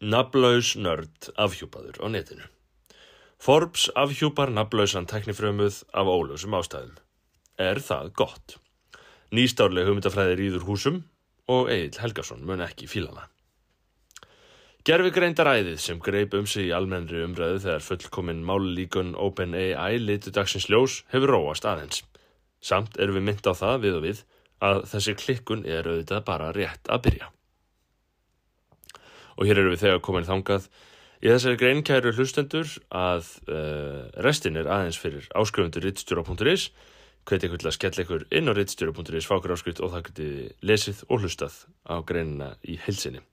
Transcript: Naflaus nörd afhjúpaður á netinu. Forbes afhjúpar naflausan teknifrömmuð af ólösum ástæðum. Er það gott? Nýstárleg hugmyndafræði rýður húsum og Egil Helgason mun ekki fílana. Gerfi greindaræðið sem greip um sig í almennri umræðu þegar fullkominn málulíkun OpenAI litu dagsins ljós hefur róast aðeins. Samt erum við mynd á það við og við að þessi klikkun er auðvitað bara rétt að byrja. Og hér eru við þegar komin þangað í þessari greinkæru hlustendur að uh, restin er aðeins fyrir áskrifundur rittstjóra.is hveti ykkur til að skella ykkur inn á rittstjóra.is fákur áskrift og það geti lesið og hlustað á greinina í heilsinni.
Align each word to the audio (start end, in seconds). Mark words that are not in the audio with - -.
Naflaus 0.00 0.78
nörd 0.80 1.26
afhjúpaður 1.36 1.98
á 2.00 2.08
netinu. 2.08 2.46
Forbes 3.36 3.90
afhjúpar 3.92 4.48
naflausan 4.48 5.04
teknifrömmuð 5.04 5.82
af 5.92 6.08
ólösum 6.08 6.54
ástæðum. 6.56 6.94
Er 7.60 7.76
það 7.84 8.06
gott? 8.16 8.54
Nýstárleg 9.28 9.84
hugmyndafræði 9.84 10.38
rýður 10.38 10.64
húsum 10.64 11.02
og 11.52 11.68
Egil 11.68 12.00
Helgason 12.00 12.40
mun 12.48 12.64
ekki 12.64 12.88
fílana. 12.88 13.26
Gerfi 14.88 15.12
greindaræðið 15.12 15.76
sem 15.84 16.00
greip 16.00 16.32
um 16.38 16.48
sig 16.48 16.70
í 16.70 16.72
almennri 16.72 17.20
umræðu 17.26 17.60
þegar 17.66 17.84
fullkominn 17.84 18.40
málulíkun 18.48 19.12
OpenAI 19.20 19.98
litu 20.00 20.32
dagsins 20.32 20.70
ljós 20.72 21.02
hefur 21.12 21.34
róast 21.34 21.68
aðeins. 21.68 22.00
Samt 22.64 22.96
erum 22.96 23.20
við 23.20 23.26
mynd 23.28 23.44
á 23.44 23.52
það 23.52 23.76
við 23.84 24.00
og 24.00 24.08
við 24.08 24.24
að 24.64 24.82
þessi 24.94 25.16
klikkun 25.20 25.66
er 25.68 25.84
auðvitað 25.92 26.24
bara 26.32 26.48
rétt 26.56 26.88
að 26.88 27.04
byrja. 27.10 27.30
Og 29.40 29.48
hér 29.48 29.62
eru 29.62 29.72
við 29.72 29.86
þegar 29.86 30.02
komin 30.04 30.28
þangað 30.28 30.68
í 31.20 31.28
þessari 31.28 31.60
greinkæru 31.60 32.12
hlustendur 32.16 32.74
að 32.92 33.32
uh, 33.48 34.06
restin 34.24 34.60
er 34.60 34.68
aðeins 34.68 35.00
fyrir 35.00 35.28
áskrifundur 35.36 35.84
rittstjóra.is 35.88 36.70
hveti 37.28 37.48
ykkur 37.48 37.62
til 37.62 37.70
að 37.70 37.76
skella 37.76 38.04
ykkur 38.04 38.28
inn 38.36 38.52
á 38.52 38.56
rittstjóra.is 38.56 39.28
fákur 39.28 39.56
áskrift 39.56 39.80
og 39.84 39.94
það 39.94 40.06
geti 40.10 40.30
lesið 40.64 41.04
og 41.08 41.24
hlustað 41.24 41.62
á 41.88 42.00
greinina 42.04 42.54
í 42.64 42.80
heilsinni. 42.84 43.24